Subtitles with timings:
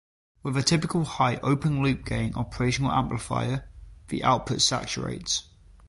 [0.41, 3.69] With a typical high open loop gain operational amplifier,
[4.07, 5.43] the output saturates.